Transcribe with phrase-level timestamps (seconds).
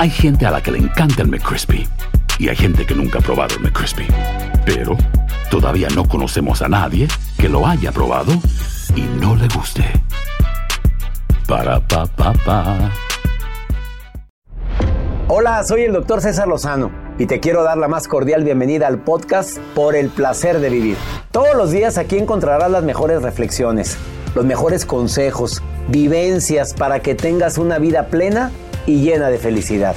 [0.00, 1.86] Hay gente a la que le encanta el McCrispy
[2.38, 4.06] y hay gente que nunca ha probado el McCrispy.
[4.64, 4.96] Pero
[5.50, 7.06] todavía no conocemos a nadie
[7.36, 8.32] que lo haya probado
[8.96, 9.84] y no le guste.
[11.46, 12.90] Para pa pa.
[15.28, 19.00] Hola, soy el doctor César Lozano y te quiero dar la más cordial bienvenida al
[19.00, 20.96] podcast Por el placer de vivir.
[21.30, 23.98] Todos los días aquí encontrarás las mejores reflexiones,
[24.34, 28.50] los mejores consejos, vivencias para que tengas una vida plena
[28.90, 29.94] y llena de felicidad.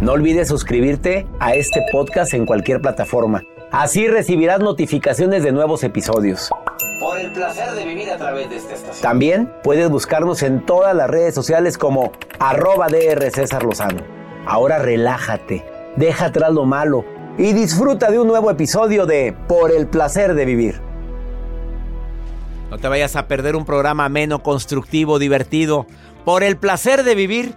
[0.00, 3.44] No olvides suscribirte a este podcast en cualquier plataforma.
[3.70, 6.50] Así recibirás notificaciones de nuevos episodios.
[7.00, 9.02] Por el placer de vivir a través de esta estación.
[9.02, 14.02] También puedes buscarnos en todas las redes sociales como arroba DR César Lozano.
[14.46, 15.64] Ahora relájate,
[15.96, 17.04] deja atrás lo malo
[17.38, 20.80] y disfruta de un nuevo episodio de Por el placer de vivir.
[22.70, 25.86] No te vayas a perder un programa ameno, constructivo, divertido,
[26.24, 27.54] por el placer de vivir,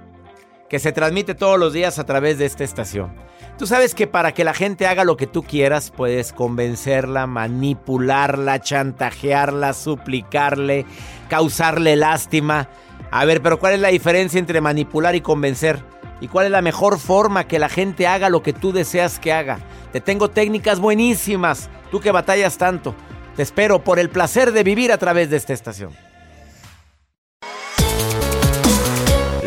[0.69, 3.13] que se transmite todos los días a través de esta estación.
[3.57, 8.61] Tú sabes que para que la gente haga lo que tú quieras, puedes convencerla, manipularla,
[8.61, 10.85] chantajearla, suplicarle,
[11.27, 12.69] causarle lástima.
[13.11, 15.83] A ver, pero ¿cuál es la diferencia entre manipular y convencer?
[16.21, 19.33] ¿Y cuál es la mejor forma que la gente haga lo que tú deseas que
[19.33, 19.59] haga?
[19.91, 22.93] Te tengo técnicas buenísimas, tú que batallas tanto.
[23.35, 26.08] Te espero por el placer de vivir a través de esta estación.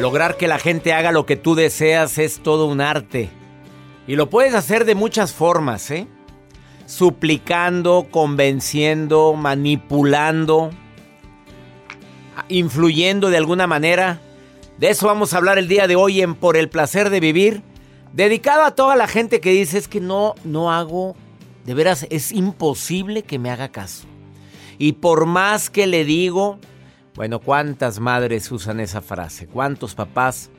[0.02, 3.30] Lograr que la gente haga lo que tú deseas es todo un arte.
[4.08, 6.08] Y lo puedes hacer de muchas formas, ¿eh?
[6.86, 10.70] Suplicando, convenciendo, manipulando,
[12.48, 14.20] influyendo de alguna manera.
[14.76, 17.62] De eso vamos a hablar el día de hoy en Por el placer de vivir.
[18.12, 21.14] Dedicado a toda la gente que dice es que no, no hago,
[21.64, 24.08] de veras es imposible que me haga caso.
[24.78, 26.58] Y por más que le digo,
[27.14, 29.46] bueno, ¿cuántas madres usan esa frase?
[29.46, 30.50] ¿Cuántos papás?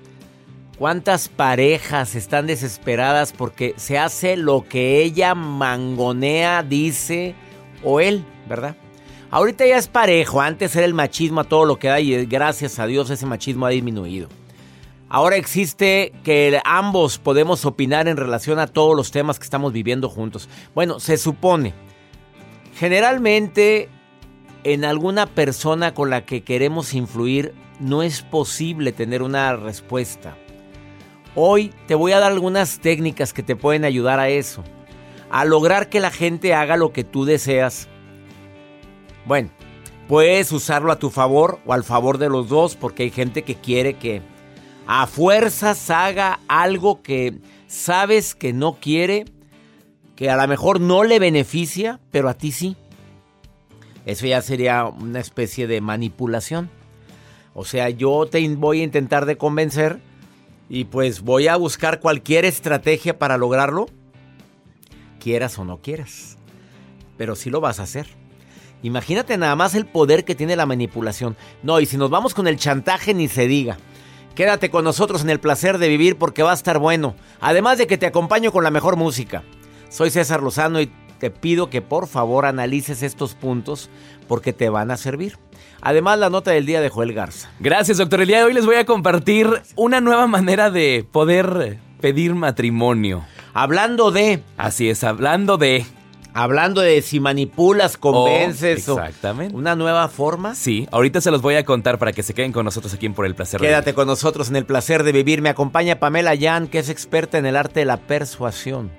[0.78, 7.36] ¿Cuántas parejas están desesperadas porque se hace lo que ella mangonea, dice
[7.84, 8.76] o él, ¿verdad?
[9.32, 12.78] Ahorita ya es parejo, antes era el machismo a todo lo que da y gracias
[12.78, 14.30] a Dios ese machismo ha disminuido.
[15.10, 20.10] Ahora existe que ambos podemos opinar en relación a todos los temas que estamos viviendo
[20.10, 20.50] juntos.
[20.74, 21.74] Bueno, se supone.
[22.76, 23.90] Generalmente
[24.64, 30.38] en alguna persona con la que queremos influir no es posible tener una respuesta.
[31.36, 34.64] Hoy te voy a dar algunas técnicas que te pueden ayudar a eso.
[35.32, 37.88] A lograr que la gente haga lo que tú deseas.
[39.26, 39.50] Bueno,
[40.08, 43.56] puedes usarlo a tu favor o al favor de los dos porque hay gente que
[43.56, 44.22] quiere que
[44.86, 49.26] a fuerzas haga algo que sabes que no quiere,
[50.16, 52.78] que a lo mejor no le beneficia, pero a ti sí.
[54.06, 56.70] Eso ya sería una especie de manipulación.
[57.54, 60.00] O sea, yo te voy a intentar de convencer
[60.70, 63.88] y pues voy a buscar cualquier estrategia para lograrlo,
[65.20, 66.38] quieras o no quieras.
[67.18, 68.08] Pero sí lo vas a hacer.
[68.82, 71.38] Imagínate nada más el poder que tiene la manipulación.
[71.62, 73.78] No, y si nos vamos con el chantaje, ni se diga.
[74.36, 77.16] Quédate con nosotros en el placer de vivir porque va a estar bueno.
[77.40, 79.44] Además de que te acompaño con la mejor música.
[79.90, 80.92] Soy César Lozano y
[81.24, 83.90] te pido que por favor analices estos puntos
[84.28, 85.38] porque te van a servir.
[85.82, 87.50] Además, la nota del día de Joel Garza.
[87.62, 88.20] Gracias, doctor.
[88.20, 89.48] El día de hoy les voy a compartir
[89.78, 93.24] una nueva manera de poder pedir matrimonio.
[93.54, 94.44] Hablando de...
[94.58, 95.86] Así es, hablando de...
[96.34, 99.56] Hablando de si manipulas, convences oh, exactamente.
[99.56, 100.56] una nueva forma.
[100.56, 103.14] Sí, ahorita se los voy a contar para que se queden con nosotros aquí en
[103.14, 105.42] Por el Placer de Quédate con nosotros en el placer de vivir.
[105.42, 108.92] Me acompaña Pamela Yan, que es experta en el arte de la persuasión.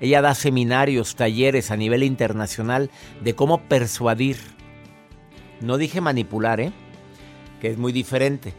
[0.00, 2.90] Ella da seminarios, talleres a nivel internacional
[3.22, 4.38] de cómo persuadir.
[5.60, 6.72] No dije manipular, ¿eh?
[7.60, 8.54] Que es muy diferente.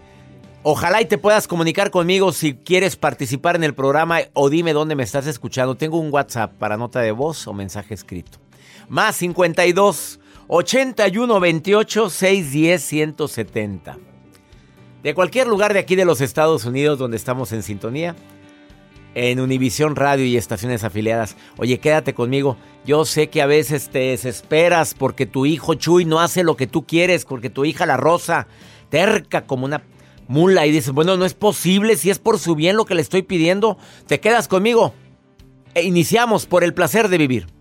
[0.63, 4.93] Ojalá y te puedas comunicar conmigo si quieres participar en el programa o dime dónde
[4.93, 5.75] me estás escuchando.
[5.75, 8.37] Tengo un WhatsApp para nota de voz o mensaje escrito.
[8.87, 13.97] Más 52 81 28 610 170.
[15.01, 18.15] De cualquier lugar de aquí de los Estados Unidos donde estamos en sintonía,
[19.15, 21.35] en Univisión Radio y estaciones afiliadas.
[21.57, 22.57] Oye, quédate conmigo.
[22.85, 26.67] Yo sé que a veces te desesperas porque tu hijo Chuy no hace lo que
[26.67, 28.47] tú quieres, porque tu hija la Rosa
[28.89, 29.83] terca como una
[30.27, 33.01] mula y dices, bueno, no es posible, si es por su bien lo que le
[33.01, 33.77] estoy pidiendo,
[34.07, 34.93] te quedas conmigo.
[35.73, 37.60] E iniciamos por el placer de vivir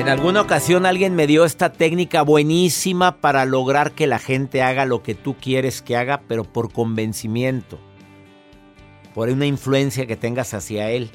[0.00, 4.86] En alguna ocasión alguien me dio esta técnica buenísima para lograr que la gente haga
[4.86, 7.78] lo que tú quieres que haga, pero por convencimiento,
[9.14, 11.10] por una influencia que tengas hacia él,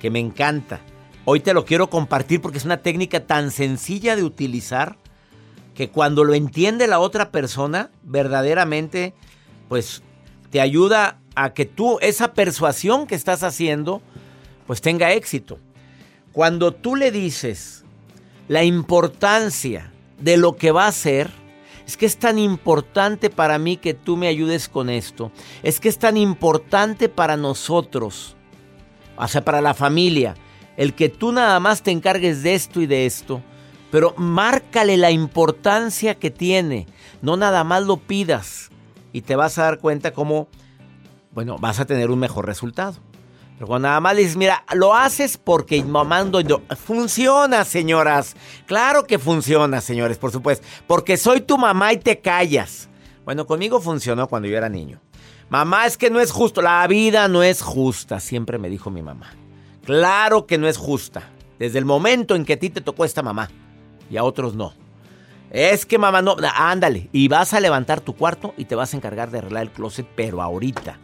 [0.00, 0.80] que me encanta.
[1.26, 4.96] Hoy te lo quiero compartir porque es una técnica tan sencilla de utilizar
[5.76, 9.14] que cuando lo entiende la otra persona, verdaderamente,
[9.68, 10.02] pues
[10.50, 14.02] te ayuda a que tú, esa persuasión que estás haciendo,
[14.66, 15.60] pues tenga éxito.
[16.32, 17.84] Cuando tú le dices,
[18.48, 21.30] la importancia de lo que va a ser.
[21.86, 25.30] Es que es tan importante para mí que tú me ayudes con esto.
[25.62, 28.36] Es que es tan importante para nosotros,
[29.16, 30.34] o sea, para la familia,
[30.76, 33.42] el que tú nada más te encargues de esto y de esto.
[33.90, 36.86] Pero márcale la importancia que tiene.
[37.22, 38.70] No nada más lo pidas.
[39.14, 40.46] Y te vas a dar cuenta cómo,
[41.32, 42.96] bueno, vas a tener un mejor resultado.
[43.66, 46.62] Cuando nada más le dices, mira, lo haces porque mamando yo.
[46.76, 48.36] Funciona, señoras.
[48.66, 50.66] Claro que funciona, señores, por supuesto.
[50.86, 52.88] Porque soy tu mamá y te callas.
[53.24, 55.00] Bueno, conmigo funcionó cuando yo era niño.
[55.50, 56.62] Mamá, es que no es justo.
[56.62, 59.30] La vida no es justa, siempre me dijo mi mamá.
[59.84, 61.30] Claro que no es justa.
[61.58, 63.50] Desde el momento en que a ti te tocó esta mamá
[64.10, 64.72] y a otros no.
[65.50, 67.08] Es que mamá no, ándale.
[67.12, 70.06] Y vas a levantar tu cuarto y te vas a encargar de arreglar el closet,
[70.14, 70.98] pero ahorita.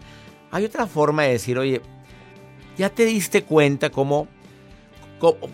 [0.51, 1.81] Hay otra forma de decir, oye,
[2.77, 4.27] ¿Ya te diste cuenta cómo,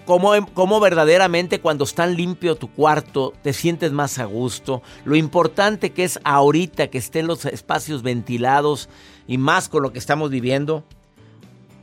[0.07, 4.83] cómo, verdaderamente cuando está limpio tu cuarto te sientes más a gusto?
[5.05, 8.89] Lo importante que es ahorita que estén los espacios ventilados
[9.29, 10.85] y más con lo que estamos viviendo.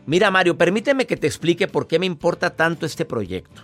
[0.07, 3.61] Mira Mario, permíteme que te explique por qué me importa tanto este proyecto.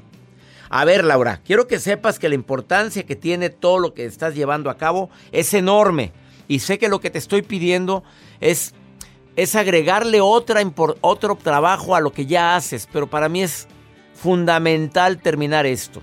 [0.70, 4.36] A ver Laura, quiero que sepas que la importancia que tiene todo lo que estás
[4.36, 6.12] llevando a cabo es enorme.
[6.48, 8.03] Y sé que lo que te estoy pidiendo
[8.42, 8.74] es,
[9.35, 10.61] es agregarle otra,
[11.01, 13.67] otro trabajo a lo que ya haces, pero para mí es
[14.13, 16.01] fundamental terminar esto.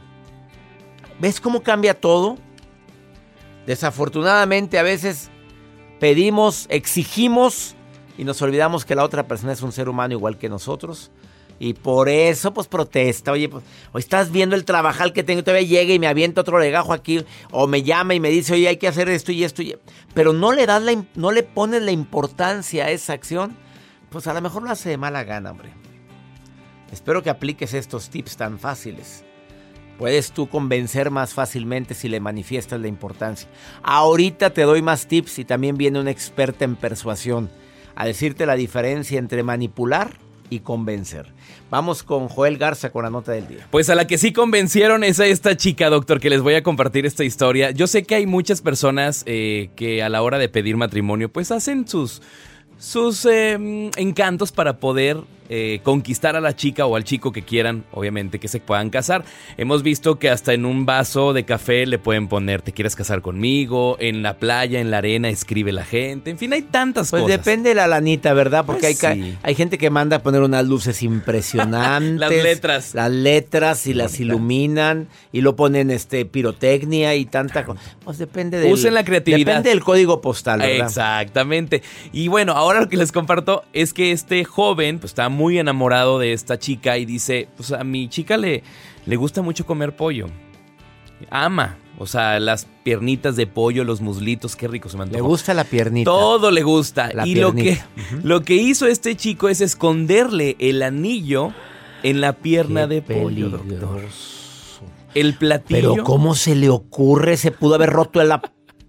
[1.20, 2.38] ¿Ves cómo cambia todo?
[3.66, 5.30] Desafortunadamente a veces
[6.00, 7.76] pedimos, exigimos
[8.18, 11.10] y nos olvidamos que la otra persona es un ser humano igual que nosotros.
[11.62, 13.32] Y por eso, pues protesta.
[13.32, 13.62] Oye, pues,
[13.94, 15.44] estás viendo el trabajal que tengo.
[15.44, 17.22] Todavía llega y me avienta otro legajo aquí.
[17.50, 19.60] O me llama y me dice, oye, hay que hacer esto y esto.
[19.60, 19.76] Y...
[20.14, 23.54] Pero no le das la, no le pones la importancia a esa acción.
[24.08, 25.68] Pues a lo mejor lo hace de mala gana, hombre.
[26.90, 29.22] Espero que apliques estos tips tan fáciles.
[29.98, 33.50] Puedes tú convencer más fácilmente si le manifiestas la importancia.
[33.82, 37.50] Ahorita te doy más tips y también viene una experta en persuasión
[37.94, 41.26] a decirte la diferencia entre manipular y convencer.
[41.70, 43.66] Vamos con Joel Garza con la nota del día.
[43.70, 46.62] Pues a la que sí convencieron es a esta chica, doctor, que les voy a
[46.62, 47.70] compartir esta historia.
[47.70, 51.50] Yo sé que hay muchas personas eh, que a la hora de pedir matrimonio, pues
[51.52, 52.20] hacen sus,
[52.78, 55.18] sus em, encantos para poder
[55.52, 59.24] eh, conquistar a la chica o al chico que quieran, obviamente, que se puedan casar.
[59.56, 63.20] Hemos visto que hasta en un vaso de café le pueden poner, ¿te quieres casar
[63.20, 63.96] conmigo?
[63.98, 66.30] En la playa, en la arena, escribe la gente.
[66.30, 67.36] En fin, hay tantas pues cosas.
[67.36, 68.64] Pues depende de la lanita, ¿verdad?
[68.64, 72.20] Porque pues hay, hay gente que manda a poner unas luces impresionantes.
[72.20, 72.94] las letras.
[72.94, 77.80] Las letras y las iluminan y lo ponen este pirotecnia y tanta cosa.
[78.04, 79.46] Pues depende de Usen la creatividad.
[79.46, 80.86] Depende del código postal, ¿verdad?
[80.86, 81.82] Exactamente.
[82.12, 85.58] Y bueno, ahora lo que les comparto es que este joven pues está muy muy
[85.58, 88.62] enamorado de esta chica y dice, pues a mi chica le,
[89.06, 90.26] le gusta mucho comer pollo.
[91.30, 95.54] Ama, o sea, las piernitas de pollo, los muslitos, qué rico se me Le gusta
[95.54, 96.10] la piernita.
[96.10, 97.10] Todo le gusta.
[97.24, 97.80] y lo que,
[98.22, 101.54] lo que hizo este chico es esconderle el anillo
[102.02, 104.02] en la pierna de pollo, doctor.
[105.14, 105.94] El platillo.
[105.94, 107.38] Pero ¿cómo se le ocurre?
[107.38, 108.42] Se pudo haber roto la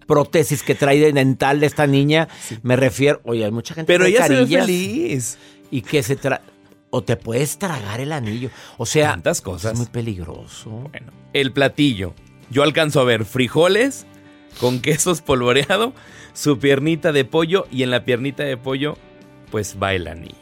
[0.05, 2.27] prótesis que trae de dental de esta niña.
[2.61, 5.37] Me refiero, oye, hay mucha gente Pero ella se ve feliz
[5.71, 6.41] y que se tra
[6.91, 8.49] o te puedes tragar el anillo.
[8.77, 9.73] O sea, tantas cosas.
[9.73, 10.69] Es muy peligroso.
[10.69, 12.13] Bueno, el platillo.
[12.49, 14.05] Yo alcanzo a ver frijoles
[14.59, 15.93] con queso espolvoreado,
[16.33, 18.97] su piernita de pollo y en la piernita de pollo
[19.49, 20.35] pues va el anillo.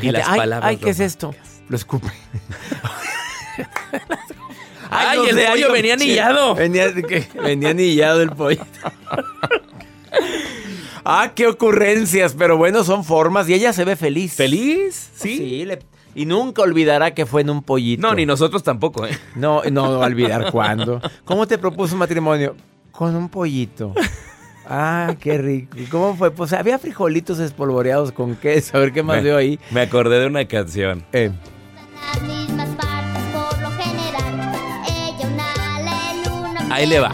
[0.00, 1.34] y las ay, palabras ay ¿qué es esto?
[1.68, 2.08] Lo escupe.
[4.90, 6.54] ay, el pollo venía anillado.
[6.54, 6.92] Venía,
[7.42, 8.64] venía anillado el pollo.
[11.04, 14.34] Ah, qué ocurrencias, pero bueno, son formas y ella se ve feliz.
[14.34, 15.10] ¿Feliz?
[15.14, 15.36] Sí.
[15.36, 15.68] Sí,
[16.14, 18.00] y nunca olvidará que fue en un pollito.
[18.06, 19.18] No, ni nosotros tampoco, ¿eh?
[19.34, 21.00] No, no olvidar cuándo.
[21.24, 22.54] ¿Cómo te propuso matrimonio?
[22.92, 23.92] Con un pollito.
[24.66, 25.76] Ah, qué rico.
[25.78, 26.30] ¿Y cómo fue?
[26.30, 28.76] Pues había frijolitos espolvoreados con queso.
[28.76, 29.58] A ver qué más veo ahí.
[29.72, 31.04] Me acordé de una canción.
[31.12, 31.30] Eh.
[36.70, 37.12] Ahí le va.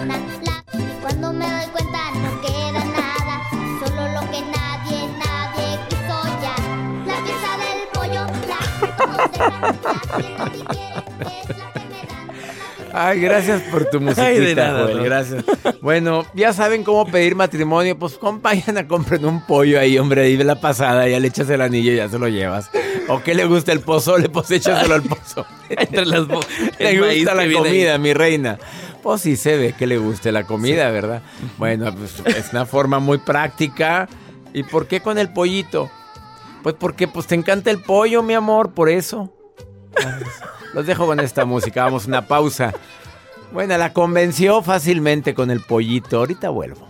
[12.93, 15.45] Ay, gracias por tu musiquita, Gracias.
[15.81, 17.99] Bueno, ya saben cómo pedir matrimonio.
[17.99, 20.23] Pues compañan a compren un pollo ahí, hombre.
[20.23, 22.71] Ahí la pasada, ya le echas el anillo y ya se lo llevas.
[23.09, 24.29] ¿O qué le gusta el pozole?
[24.29, 25.47] Pues échaselo al pozo.
[25.69, 26.27] Entre las
[26.79, 28.59] Le gusta la comida, mi reina.
[29.03, 31.23] Pues sí se ve que le guste la comida, ¿verdad?
[31.59, 34.09] Bueno, pues es una forma muy práctica.
[34.53, 35.91] ¿Y por qué con el pollito?
[36.63, 39.33] Pues porque pues te encanta el pollo, mi amor, por eso.
[40.75, 42.73] Los dejo con esta música, vamos una pausa.
[43.53, 46.19] Bueno, la convenció fácilmente con el pollito.
[46.19, 46.90] Ahorita vuelvo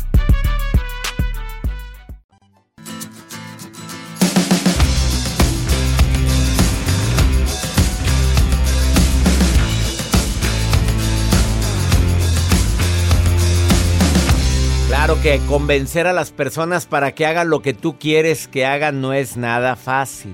[15.19, 19.13] Que convencer a las personas para que hagan lo que tú quieres que hagan no
[19.13, 20.33] es nada fácil.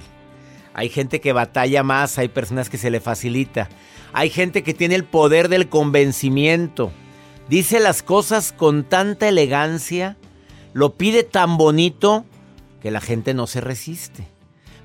[0.73, 3.67] Hay gente que batalla más, hay personas que se le facilita.
[4.13, 6.91] Hay gente que tiene el poder del convencimiento.
[7.49, 10.15] Dice las cosas con tanta elegancia,
[10.71, 12.23] lo pide tan bonito
[12.81, 14.25] que la gente no se resiste.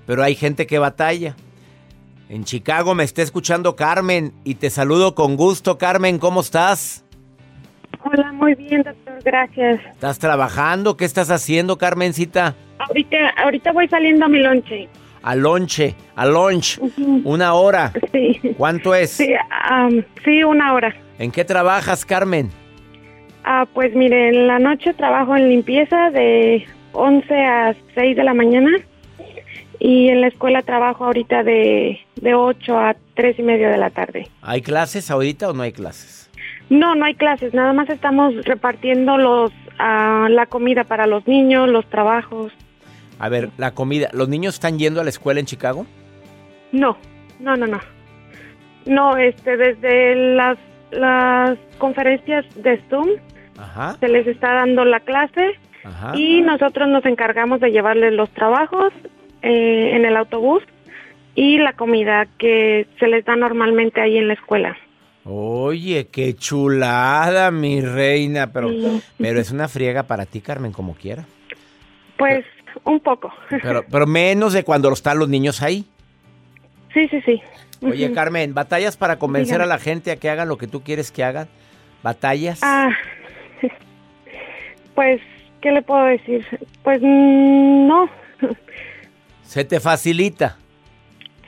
[0.05, 1.37] Pero hay gente que batalla.
[2.29, 5.79] En Chicago me está escuchando Carmen y te saludo con gusto.
[5.79, 7.02] Carmen, ¿cómo estás?
[8.05, 9.81] Hola, muy bien, doctor, gracias.
[9.93, 10.97] ¿Estás trabajando?
[10.97, 12.55] ¿Qué estás haciendo, Carmencita?
[12.79, 14.89] Ahorita, ahorita voy saliendo a mi lonche.
[15.23, 16.81] A lonche, a lunch.
[17.25, 17.93] Una hora.
[18.13, 18.41] Sí.
[18.57, 19.11] ¿Cuánto es?
[19.11, 19.33] Sí,
[20.25, 20.95] sí, una hora.
[21.19, 22.51] ¿En qué trabajas, Carmen?
[23.45, 28.35] Ah, pues mire, en la noche trabajo en limpieza de 11 a 6 de la
[28.35, 28.71] mañana
[29.79, 33.91] y en la escuela trabajo ahorita de, de 8 a 3 y media de la
[33.91, 34.29] tarde.
[34.43, 36.22] ¿Hay clases ahorita o no hay clases?
[36.71, 41.69] No, no hay clases, nada más estamos repartiendo los ah, la comida para los niños,
[41.69, 42.53] los trabajos.
[43.19, 44.09] A ver, la comida.
[44.13, 45.87] ¿Los niños están yendo a la escuela en Chicago?
[46.73, 46.97] No,
[47.39, 47.81] no, no, no.
[48.87, 50.59] No, este, desde las,
[50.91, 53.11] las conferencias de Zoom
[53.59, 53.97] Ajá.
[54.01, 55.53] se les está dando la clase
[55.85, 56.17] Ajá.
[56.17, 58.93] y nosotros nos encargamos de llevarles los trabajos
[59.43, 60.63] eh, en el autobús
[61.35, 64.77] y la comida que se les da normalmente ahí en la escuela.
[65.25, 68.53] Oye, qué chulada, mi reina.
[68.53, 68.71] Pero,
[69.19, 71.25] pero es una friega para ti, Carmen, como quiera.
[72.17, 72.45] Pues
[72.85, 73.33] un poco.
[73.49, 75.85] Pero, pero menos de cuando están los niños ahí.
[76.93, 77.41] Sí, sí, sí.
[77.83, 78.13] Oye.
[78.13, 79.65] Carmen, ¿batallas para convencer Dígame.
[79.73, 81.49] a la gente a que hagan lo que tú quieres que hagan?
[82.03, 82.61] ¿Batallas?
[82.63, 82.91] Ah,
[84.95, 85.21] pues,
[85.61, 86.45] ¿qué le puedo decir?
[86.83, 88.09] Pues no.
[89.43, 90.57] ¿Se te facilita?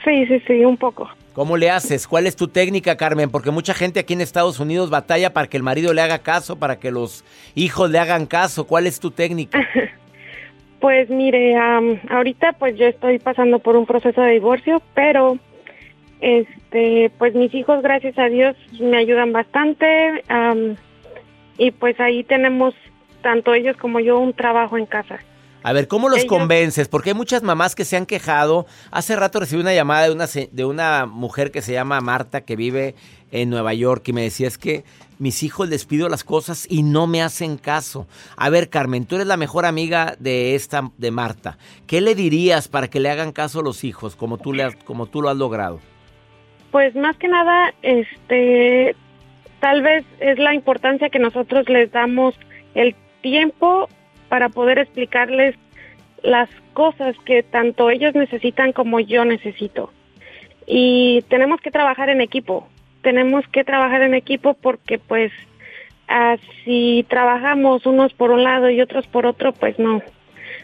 [0.04, 1.08] Sí, sí, sí, un poco.
[1.34, 2.06] ¿Cómo le haces?
[2.06, 3.28] ¿Cuál es tu técnica, Carmen?
[3.28, 6.60] Porque mucha gente aquí en Estados Unidos batalla para que el marido le haga caso,
[6.60, 7.24] para que los
[7.56, 8.68] hijos le hagan caso.
[8.68, 9.58] ¿Cuál es tu técnica?
[10.80, 15.38] Pues mire, am, ahorita pues yo estoy pasando por un proceso de divorcio, pero
[16.20, 19.86] este, pues mis hijos, gracias a Dios, me ayudan bastante
[21.56, 22.74] y pues ahí tenemos
[23.22, 25.20] tanto ellos como yo un trabajo en casa.
[25.64, 26.88] A ver, ¿cómo los Ellos- convences?
[26.88, 28.66] Porque hay muchas mamás que se han quejado.
[28.90, 32.54] Hace rato recibí una llamada de una, de una mujer que se llama Marta, que
[32.54, 32.94] vive
[33.32, 34.84] en Nueva York, y me decía, es que
[35.18, 38.06] mis hijos les pido las cosas y no me hacen caso.
[38.36, 41.56] A ver, Carmen, tú eres la mejor amiga de esta, de Marta.
[41.86, 44.76] ¿Qué le dirías para que le hagan caso a los hijos, como tú, le has-
[44.84, 45.80] como tú lo has logrado?
[46.70, 48.94] Pues más que nada, este,
[49.60, 52.34] tal vez es la importancia que nosotros les damos
[52.74, 53.88] el tiempo
[54.34, 55.54] para poder explicarles
[56.24, 59.92] las cosas que tanto ellos necesitan como yo necesito.
[60.66, 62.66] Y tenemos que trabajar en equipo,
[63.02, 65.30] tenemos que trabajar en equipo porque pues
[66.08, 70.02] ah, si trabajamos unos por un lado y otros por otro, pues no,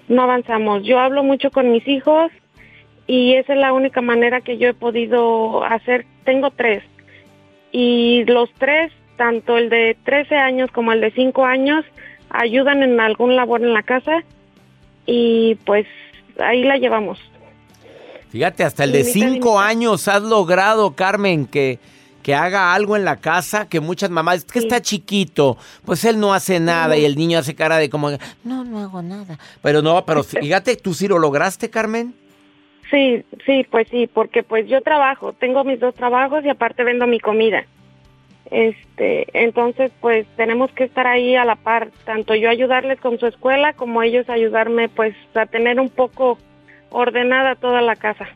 [0.09, 0.83] no avanzamos.
[0.83, 2.33] Yo hablo mucho con mis hijos
[3.07, 6.07] y esa es la única manera que yo he podido hacer.
[6.25, 6.83] Tengo tres
[7.71, 11.85] y los tres, tanto el de 13 años como el de 5 años,
[12.31, 14.23] ayudan en algún labor en la casa
[15.07, 15.87] y pues
[16.38, 17.19] ahí la llevamos.
[18.31, 21.81] Fíjate, hasta el de cinco años has logrado, Carmen, que,
[22.23, 26.21] que haga algo en la casa, que muchas mamás, es que está chiquito, pues él
[26.21, 28.11] no hace nada y el niño hace cara de como,
[28.45, 29.37] no, no hago nada.
[29.62, 32.14] Pero no, pero fíjate, tú sí lo lograste, Carmen.
[32.88, 37.07] Sí, sí, pues sí, porque pues yo trabajo, tengo mis dos trabajos y aparte vendo
[37.07, 37.64] mi comida.
[38.51, 43.27] Este, entonces pues tenemos que estar ahí a la par, tanto yo ayudarles con su
[43.27, 46.37] escuela como ellos ayudarme pues a tener un poco
[46.91, 48.29] ordenada toda la casa.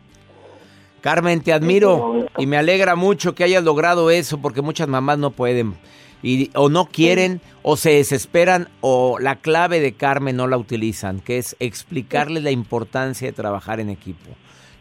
[1.01, 5.33] Carmen, te admiro y me alegra mucho que hayas logrado eso porque muchas mamás no
[5.33, 5.75] pueden
[6.23, 11.21] y, o no quieren o se desesperan o la clave de Carmen no la utilizan,
[11.21, 14.31] que es explicarles la importancia de trabajar en equipo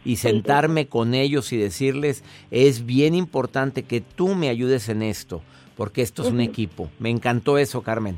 [0.04, 5.42] y sentarme con ellos y decirles, es bien importante que tú me ayudes en esto,
[5.76, 6.90] porque esto es un equipo.
[6.98, 8.16] Me encantó eso, Carmen.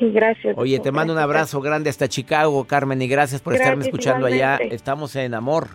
[0.00, 0.54] Gracias.
[0.56, 4.56] Oye, te mando un abrazo grande hasta Chicago, Carmen, y gracias por estarme escuchando allá.
[4.56, 5.68] Estamos en Amor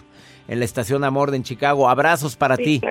[0.48, 1.90] en la estación Amor en Chicago.
[1.90, 2.82] Abrazos para ti.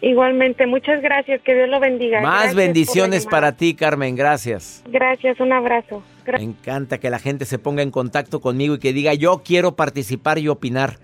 [0.00, 2.20] Igualmente, muchas gracias, que Dios lo bendiga.
[2.20, 4.84] Más bendiciones para ti, Carmen, gracias.
[4.88, 6.02] Gracias, un abrazo.
[6.26, 9.74] Me encanta que la gente se ponga en contacto conmigo y que diga, yo quiero
[9.76, 10.98] participar y opinar.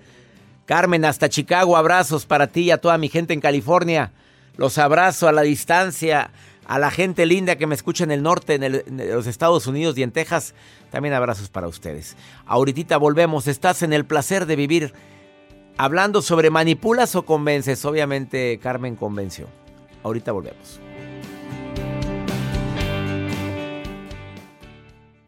[0.66, 4.12] Carmen, hasta Chicago, abrazos para ti y a toda mi gente en California.
[4.56, 6.30] Los abrazo a la distancia,
[6.66, 10.02] a la gente linda que me escucha en el norte, en, los Estados Unidos y
[10.02, 10.54] en Texas.
[10.90, 12.16] También abrazos para ustedes.
[12.46, 14.94] Ahorita volvemos, estás en el placer de vivir
[15.76, 17.84] hablando sobre manipulas o convences.
[17.84, 19.48] Obviamente Carmen convenció.
[20.02, 20.83] Ahorita volvemos.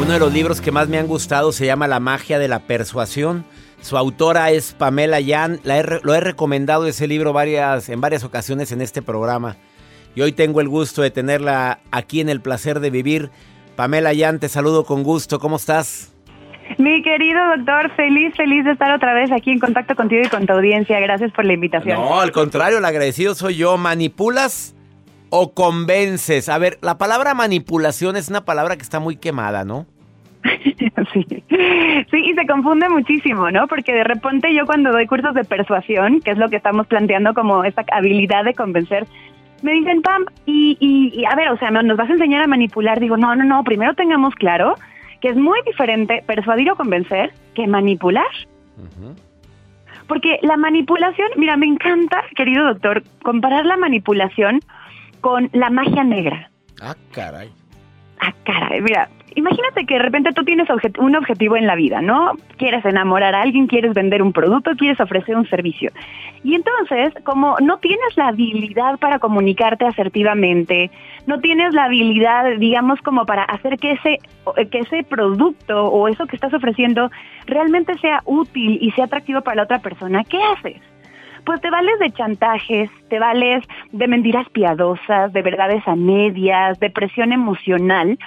[0.00, 2.60] Uno de los libros que más me han gustado se llama La magia de la
[2.60, 3.44] persuasión.
[3.82, 5.20] Su autora es Pamela.
[5.20, 9.56] La he, lo he recomendado ese libro varias, en varias ocasiones en este programa.
[10.14, 13.30] Y hoy tengo el gusto de tenerla aquí en el placer de vivir.
[13.76, 15.38] Pamela Yan, te saludo con gusto.
[15.38, 16.14] ¿Cómo estás?
[16.78, 20.46] Mi querido doctor, feliz, feliz de estar otra vez aquí en contacto contigo y con
[20.46, 20.98] tu audiencia.
[20.98, 22.00] Gracias por la invitación.
[22.00, 23.76] No, al contrario, el agradecido soy yo.
[23.76, 24.74] ¿Manipulas
[25.30, 26.48] o convences?
[26.48, 29.86] A ver, la palabra manipulación es una palabra que está muy quemada, ¿no?
[31.12, 31.26] sí.
[32.10, 33.66] sí, y se confunde muchísimo, ¿no?
[33.68, 37.34] Porque de repente yo cuando doy cursos de persuasión, que es lo que estamos planteando
[37.34, 39.06] como esta habilidad de convencer,
[39.62, 42.46] me dicen, Pam, y, y, y a ver, o sea, ¿nos vas a enseñar a
[42.46, 42.98] manipular?
[42.98, 44.74] Digo, no, no, no, primero tengamos claro
[45.20, 48.26] que es muy diferente persuadir o convencer que manipular.
[50.06, 54.60] Porque la manipulación, mira, me encanta, querido doctor, comparar la manipulación
[55.20, 56.50] con la magia negra.
[56.80, 57.50] Ah, caray.
[58.20, 62.02] Ah, caray, mira, imagínate que de repente tú tienes objet un objetivo en la vida,
[62.02, 62.32] ¿no?
[62.58, 65.90] Quieres enamorar a alguien, quieres vender un producto, quieres ofrecer un servicio.
[66.42, 70.90] Y entonces, como no tienes la habilidad para comunicarte asertivamente,
[71.26, 74.18] no tienes la habilidad, digamos, como para hacer que ese,
[74.70, 77.10] que ese producto o eso que estás ofreciendo
[77.46, 80.80] realmente sea útil y sea atractivo para la otra persona, ¿qué haces?
[81.44, 86.90] Pues te vales de chantajes, te vales de mentiras piadosas, de verdades a medias, de
[86.90, 88.18] presión emocional,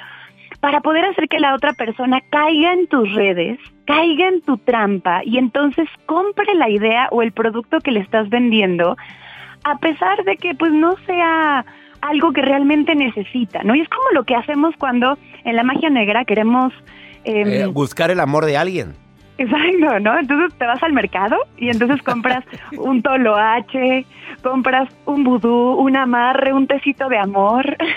[0.60, 5.22] para poder hacer que la otra persona caiga en tus redes, caiga en tu trampa
[5.26, 8.96] y entonces compre la idea o el producto que le estás vendiendo,
[9.64, 11.66] a pesar de que pues no sea
[12.02, 13.76] algo que realmente necesita, ¿no?
[13.76, 16.74] Y es como lo que hacemos cuando en la magia negra queremos...
[17.24, 19.03] Eh, buscar el amor de alguien.
[19.38, 20.20] Exacto, ¿no?
[20.20, 22.44] Entonces te vas al mercado y entonces compras
[22.78, 24.06] un toloache,
[24.44, 27.78] compras un vudú, un amarre, un tecito de amor.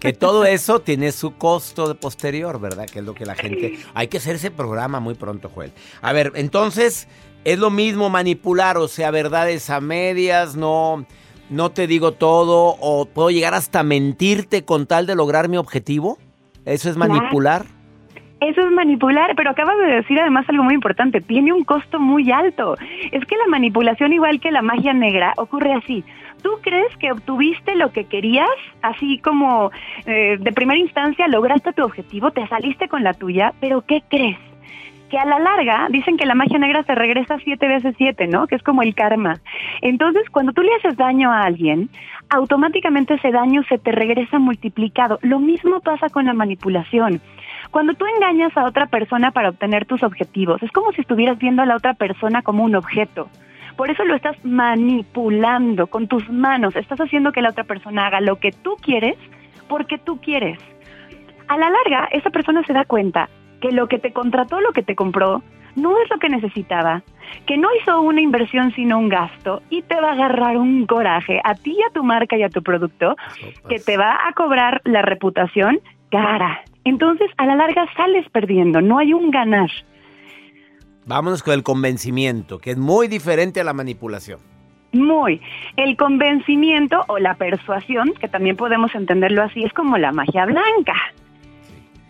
[0.00, 2.86] Que todo eso tiene su costo de posterior, ¿verdad?
[2.86, 3.78] Que es lo que la gente...
[3.94, 5.72] Hay que hacer ese programa muy pronto, Joel.
[6.02, 7.08] A ver, entonces,
[7.44, 11.06] es lo mismo manipular, o sea, verdades a medias, no,
[11.48, 16.18] no te digo todo, o puedo llegar hasta mentirte con tal de lograr mi objetivo.
[16.64, 17.75] ¿Eso es Claro.
[18.40, 22.30] Eso es manipular, pero acabas de decir además algo muy importante, tiene un costo muy
[22.30, 22.76] alto.
[23.10, 26.04] Es que la manipulación, igual que la magia negra, ocurre así.
[26.42, 28.50] Tú crees que obtuviste lo que querías,
[28.82, 29.70] así como
[30.04, 34.38] eh, de primera instancia lograste tu objetivo, te saliste con la tuya, pero ¿qué crees?
[35.08, 38.46] que a la larga dicen que la magia negra se regresa siete veces siete, ¿no?
[38.46, 39.38] Que es como el karma.
[39.80, 41.88] Entonces, cuando tú le haces daño a alguien,
[42.28, 45.18] automáticamente ese daño se te regresa multiplicado.
[45.22, 47.20] Lo mismo pasa con la manipulación.
[47.70, 51.62] Cuando tú engañas a otra persona para obtener tus objetivos, es como si estuvieras viendo
[51.62, 53.28] a la otra persona como un objeto.
[53.76, 56.74] Por eso lo estás manipulando con tus manos.
[56.76, 59.16] Estás haciendo que la otra persona haga lo que tú quieres
[59.68, 60.58] porque tú quieres.
[61.48, 63.28] A la larga, esa persona se da cuenta
[63.60, 65.42] que lo que te contrató, lo que te compró,
[65.76, 67.02] no es lo que necesitaba,
[67.46, 71.40] que no hizo una inversión sino un gasto y te va a agarrar un coraje
[71.44, 73.14] a ti y a tu marca y a tu producto
[73.68, 76.62] que te va a cobrar la reputación cara.
[76.84, 79.70] Entonces, a la larga sales perdiendo, no hay un ganar.
[81.06, 84.40] Vámonos con el convencimiento, que es muy diferente a la manipulación.
[84.92, 85.40] Muy.
[85.76, 90.94] El convencimiento o la persuasión, que también podemos entenderlo así, es como la magia blanca.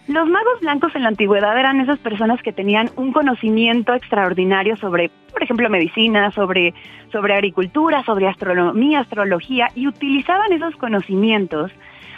[0.08, 5.10] Los magos blancos en la antigüedad eran esas personas que tenían un conocimiento extraordinario sobre,
[5.32, 6.74] por ejemplo, medicina, sobre,
[7.10, 11.72] sobre agricultura, sobre astronomía, astrología, y utilizaban esos conocimientos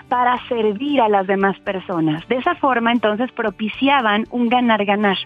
[0.08, 2.26] para servir a las demás personas.
[2.28, 5.18] De esa forma, entonces, propiciaban un ganar-ganar.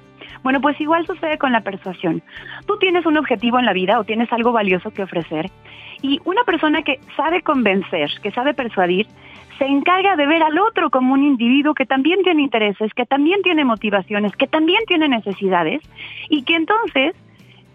[0.43, 2.23] Bueno, pues igual sucede con la persuasión.
[2.67, 5.51] Tú tienes un objetivo en la vida o tienes algo valioso que ofrecer
[6.03, 9.07] y una persona que sabe convencer, que sabe persuadir,
[9.59, 13.41] se encarga de ver al otro como un individuo que también tiene intereses, que también
[13.43, 15.81] tiene motivaciones, que también tiene necesidades
[16.29, 17.15] y que entonces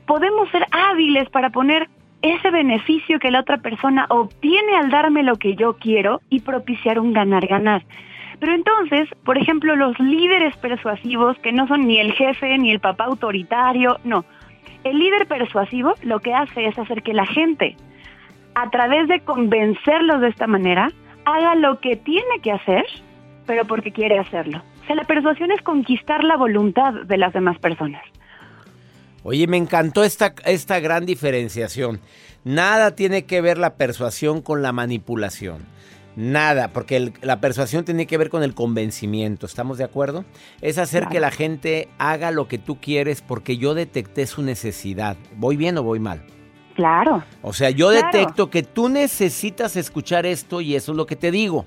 [0.06, 1.88] podemos ser hábiles para poner
[2.22, 7.00] ese beneficio que la otra persona obtiene al darme lo que yo quiero y propiciar
[7.00, 7.84] un ganar-ganar.
[8.40, 12.80] Pero entonces, por ejemplo, los líderes persuasivos, que no son ni el jefe ni el
[12.80, 14.26] papá autoritario, no.
[14.84, 17.76] El líder persuasivo lo que hace es hacer que la gente,
[18.56, 20.90] a través de convencerlos de esta manera,
[21.26, 22.86] haga lo que tiene que hacer,
[23.46, 24.62] pero porque quiere hacerlo.
[24.84, 28.04] O sea, la persuasión es conquistar la voluntad de las demás personas.
[29.24, 32.00] Oye, me encantó esta, esta gran diferenciación.
[32.44, 35.66] Nada tiene que ver la persuasión con la manipulación.
[36.16, 40.26] Nada, porque el- la persuasión tiene que ver con el convencimiento, ¿estamos de acuerdo?
[40.62, 41.12] Es hacer Claro.
[41.14, 45.16] que la gente haga lo que tú quieres porque yo detecté su necesidad.
[45.36, 46.24] ¿Voy bien o voy mal?
[46.76, 47.24] Claro.
[47.44, 48.08] O sea, yo Claro.
[48.12, 51.66] detecto que tú necesitas escuchar esto y eso es lo que te digo.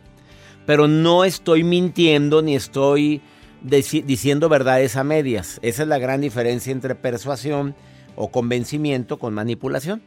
[0.67, 3.21] Pero no estoy mintiendo ni estoy
[3.65, 5.59] deci- diciendo verdades a medias.
[5.63, 7.75] Esa es la gran diferencia entre persuasión
[8.17, 10.03] o convencimiento con manipulación.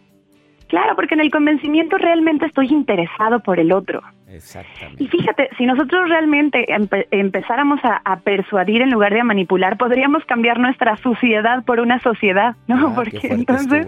[0.68, 4.02] Claro, porque en el convencimiento realmente estoy interesado por el otro.
[4.28, 5.04] Exactamente.
[5.04, 9.78] Y fíjate, si nosotros realmente empe- empezáramos a, a persuadir en lugar de a manipular,
[9.78, 12.88] podríamos cambiar nuestra suciedad por una sociedad, ¿no?
[12.88, 13.86] Ah, Porque entonces.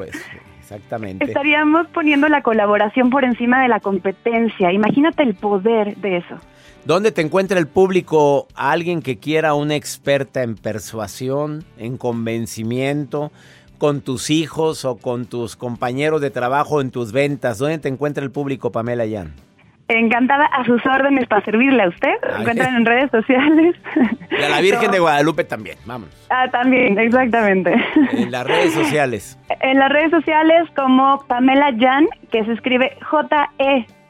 [0.60, 1.26] Exactamente.
[1.26, 4.72] estaríamos poniendo la colaboración por encima de la competencia.
[4.72, 6.38] Imagínate el poder de eso.
[6.86, 8.48] ¿Dónde te encuentra el público?
[8.54, 13.32] Alguien que quiera una experta en persuasión, en convencimiento,
[13.80, 17.58] con tus hijos o con tus compañeros de trabajo en tus ventas.
[17.58, 19.34] ¿Dónde te encuentra el público, Pamela Yan?
[19.88, 22.14] Encantada a sus órdenes para servirle a usted.
[22.22, 22.42] Ay.
[22.42, 23.76] Encuentran en redes sociales.
[24.30, 25.80] Y a la Virgen de Guadalupe también.
[25.86, 26.16] Vámonos.
[26.30, 27.74] Ah, también, exactamente.
[28.12, 29.40] En las redes sociales.
[29.62, 32.96] En las redes sociales como Pamela Jan, que se escribe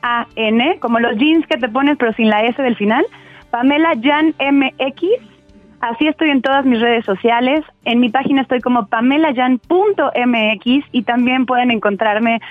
[0.06, 3.04] J-E-A-N, como los jeans que te pones pero sin la S del final.
[3.50, 5.04] Pamela Jan MX.
[5.82, 7.64] Así estoy en todas mis redes sociales.
[7.84, 12.42] En mi página estoy como pamelajan.mx y también pueden encontrarme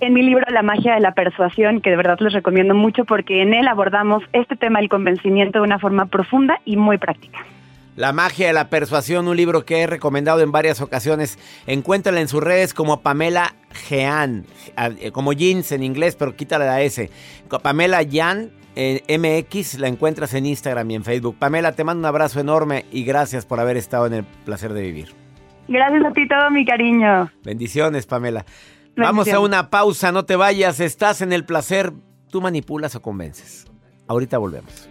[0.00, 3.42] en mi libro La magia de la persuasión, que de verdad les recomiendo mucho porque
[3.42, 7.44] en él abordamos este tema del convencimiento de una forma profunda y muy práctica.
[7.96, 11.38] La magia de la persuasión, un libro que he recomendado en varias ocasiones.
[11.66, 13.54] Encuéntrala en sus redes como Pamela
[13.88, 14.44] Jean,
[14.76, 17.10] eh, como jeans en inglés, pero quítale la S.
[17.62, 21.36] Pamela Jan eh, MX, la encuentras en Instagram y en Facebook.
[21.38, 24.82] Pamela, te mando un abrazo enorme y gracias por haber estado en el placer de
[24.82, 25.14] vivir.
[25.66, 27.30] Gracias a ti todo mi cariño.
[27.44, 28.44] Bendiciones, Pamela.
[28.94, 31.94] Vamos a una pausa, no te vayas, estás en el placer.
[32.30, 33.66] Tú manipulas o convences.
[34.06, 34.90] Ahorita volvemos.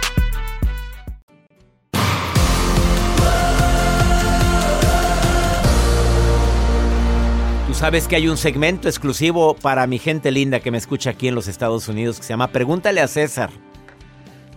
[7.81, 11.33] Sabes que hay un segmento exclusivo para mi gente linda que me escucha aquí en
[11.33, 13.49] los Estados Unidos que se llama Pregúntale a César.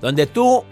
[0.02, 0.62] Donde tú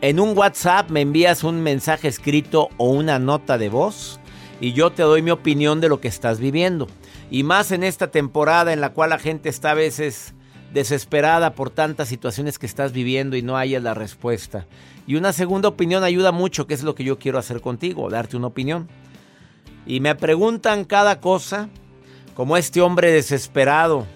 [0.00, 4.20] en un WhatsApp me envías un mensaje escrito o una nota de voz
[4.60, 6.86] y yo te doy mi opinión de lo que estás viviendo.
[7.32, 10.34] Y más en esta temporada en la cual la gente está a veces
[10.72, 14.68] desesperada por tantas situaciones que estás viviendo y no hayas la respuesta.
[15.08, 18.36] Y una segunda opinión ayuda mucho, que es lo que yo quiero hacer contigo, darte
[18.36, 18.88] una opinión.
[19.86, 21.68] Y me preguntan cada cosa,
[22.34, 24.06] como este hombre desesperado,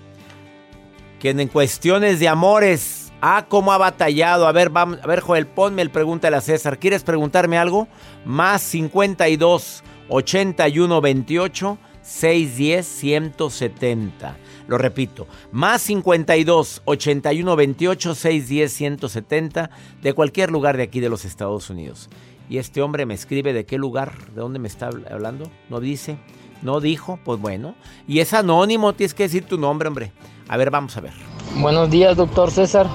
[1.19, 4.47] que en cuestiones de amores, ah, cómo ha batallado.
[4.47, 6.79] A ver, vamos, a ver, Joel, ponme el pregúntale a César.
[6.79, 7.89] ¿Quieres preguntarme algo?
[8.25, 14.37] Más 52 81 28 610 170.
[14.69, 19.71] Lo repito, más 52 81 28 610 170
[20.03, 22.09] de cualquier lugar de aquí de los Estados Unidos.
[22.49, 25.51] Y este hombre me escribe de qué lugar, de dónde me está hablando.
[25.69, 26.17] No dice,
[26.63, 27.75] no dijo, pues bueno.
[28.07, 30.13] Y es anónimo, tienes que decir tu nombre, hombre.
[30.49, 31.13] A ver, vamos a ver.
[31.57, 32.87] Buenos días, doctor César.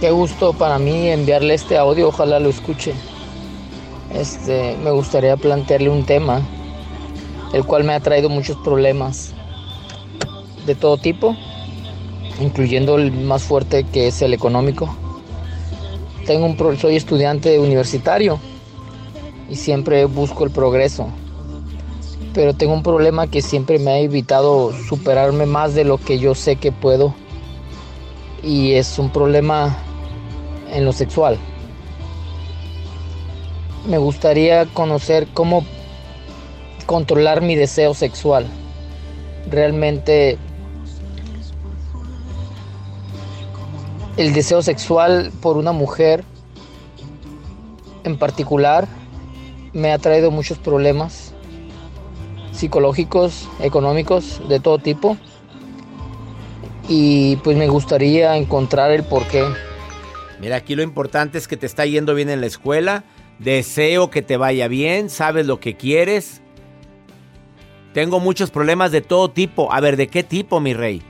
[0.00, 2.92] Qué gusto para mí enviarle este audio, ojalá lo escuche.
[4.12, 6.42] Este, me gustaría plantearle un tema,
[7.52, 9.32] el cual me ha traído muchos problemas
[10.66, 11.34] de todo tipo,
[12.40, 14.94] incluyendo el más fuerte que es el económico
[16.28, 18.38] tengo un soy estudiante universitario
[19.48, 21.08] y siempre busco el progreso.
[22.34, 26.34] Pero tengo un problema que siempre me ha evitado superarme más de lo que yo
[26.34, 27.14] sé que puedo.
[28.42, 29.78] Y es un problema
[30.70, 31.38] en lo sexual.
[33.88, 35.64] Me gustaría conocer cómo
[36.84, 38.46] controlar mi deseo sexual.
[39.50, 40.36] Realmente
[44.18, 46.24] el deseo sexual por una mujer
[48.02, 48.88] en particular
[49.72, 51.32] me ha traído muchos problemas
[52.50, 55.16] psicológicos, económicos, de todo tipo.
[56.88, 59.44] Y pues me gustaría encontrar el porqué.
[60.40, 63.04] Mira, aquí lo importante es que te está yendo bien en la escuela.
[63.38, 66.42] Deseo que te vaya bien, sabes lo que quieres.
[67.94, 69.72] Tengo muchos problemas de todo tipo.
[69.72, 71.02] A ver, ¿de qué tipo, mi rey?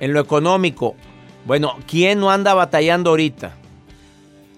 [0.00, 0.96] En lo económico,
[1.44, 3.56] bueno, ¿quién no anda batallando ahorita?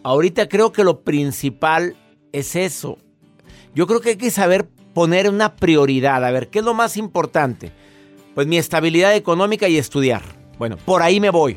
[0.03, 1.97] Ahorita creo que lo principal
[2.33, 2.99] es eso.
[3.75, 6.23] Yo creo que hay que saber poner una prioridad.
[6.25, 7.73] A ver, ¿qué es lo más importante?
[8.35, 10.23] Pues mi estabilidad económica y estudiar.
[10.59, 11.57] Bueno, por ahí me voy.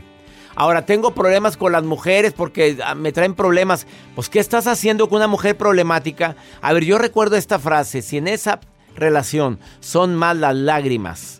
[0.56, 3.86] Ahora, tengo problemas con las mujeres porque ah, me traen problemas.
[4.16, 6.36] Pues, ¿qué estás haciendo con una mujer problemática?
[6.62, 8.02] A ver, yo recuerdo esta frase.
[8.02, 8.60] Si en esa
[8.96, 11.37] relación son más las lágrimas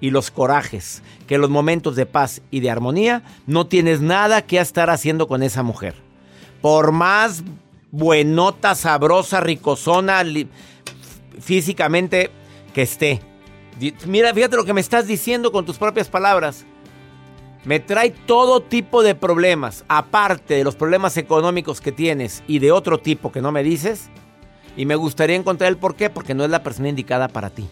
[0.00, 4.58] y los corajes que los momentos de paz y de armonía, no tienes nada que
[4.58, 5.94] estar haciendo con esa mujer.
[6.60, 7.42] Por más
[7.90, 10.22] buenota, sabrosa, ricosona,
[11.40, 12.30] físicamente
[12.74, 13.20] que esté.
[14.06, 16.64] Mira, fíjate lo que me estás diciendo con tus propias palabras.
[17.66, 22.70] me trae todo tipo de problemas, aparte de los problemas económicos que tienes y de
[22.70, 24.08] otro tipo que no me dices,
[24.76, 27.68] y me gustaría encontrar el por qué, porque no es la persona indicada para ti.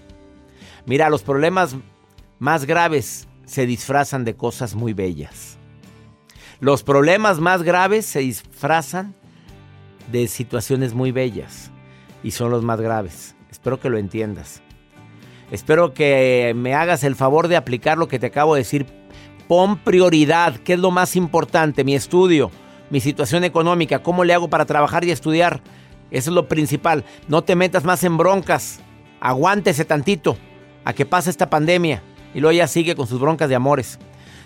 [0.85, 1.77] Mira, los problemas
[2.39, 5.59] más graves se disfrazan de cosas muy bellas.
[6.61, 9.14] Los problemas más graves se disfrazan
[10.11, 11.70] de situaciones muy bellas
[12.22, 13.35] y son los más graves.
[13.51, 14.62] Espero que lo entiendas.
[15.51, 18.87] Espero que me hagas el favor de aplicar lo que te acabo de decir
[19.49, 21.85] Pon prioridad, ¿qué es lo más importante?
[21.85, 22.51] Mi estudio,
[22.89, 25.61] mi situación económica, cómo le hago para trabajar y estudiar.
[26.11, 27.05] Eso es lo principal.
[27.28, 28.80] No te metas más en broncas.
[29.20, 30.39] Aguántese tantito
[30.85, 32.03] a que pase esta pandemia.
[32.35, 33.99] Y luego ya sigue con sus broncas de amores.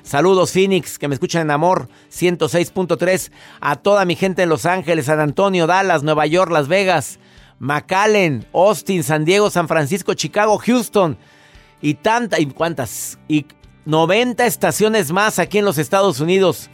[0.03, 3.31] Saludos Phoenix, que me escuchan en Amor 106.3.
[3.61, 7.19] A toda mi gente en Los Ángeles, San Antonio, Dallas, Nueva York, Las Vegas,
[7.59, 11.19] McAllen, Austin, San Diego, San Francisco, Chicago, Houston.
[11.81, 13.19] Y tanta, y cuántas.
[13.29, 13.47] Y
[13.85, 16.71] 90 estaciones más aquí en los Estados Unidos,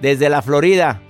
[0.00, 1.00] desde la Florida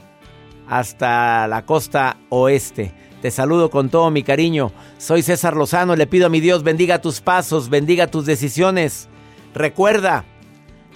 [0.68, 2.94] hasta la costa oeste.
[3.22, 4.72] Te saludo con todo mi cariño.
[4.98, 5.96] Soy César Lozano.
[5.96, 9.08] Le pido a mi Dios bendiga tus pasos, bendiga tus decisiones.
[9.54, 10.24] Recuerda,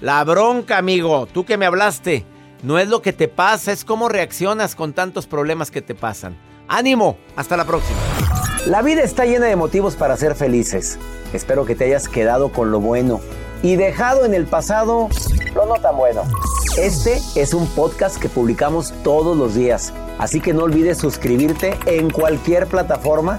[0.01, 2.27] la bronca, amigo, tú que me hablaste,
[2.65, 6.37] no es lo que te pasa, es cómo reaccionas con tantos problemas que te pasan.
[6.67, 7.97] Ánimo, hasta la próxima.
[8.67, 10.99] La vida está llena de motivos para ser felices.
[11.33, 13.21] Espero que te hayas quedado con lo bueno
[13.63, 15.09] y dejado en el pasado
[15.55, 16.25] lo no tan bueno.
[16.77, 22.11] Este es un podcast que publicamos todos los días, así que no olvides suscribirte en
[22.11, 23.39] cualquier plataforma